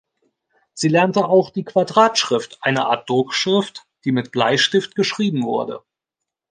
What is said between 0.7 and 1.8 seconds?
Sie lernte auch die